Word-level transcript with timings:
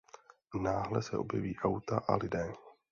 Náhle 0.61 1.01
se 1.01 1.17
objeví 1.17 1.55
auta 1.59 1.97
a 2.07 2.15
lidé. 2.15 2.53